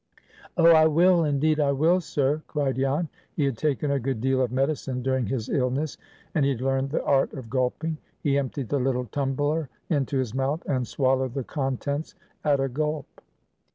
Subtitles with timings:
[0.57, 0.65] "Oh!
[0.71, 3.07] I will, indeed I will, sir," cried Jan.
[3.35, 5.95] He had taken a good deal of medicine during his illness,
[6.33, 7.99] and he had learned the art of gulping.
[8.19, 13.21] He emptied the little tumbler into his mouth, and swallowed the contents at a gulp.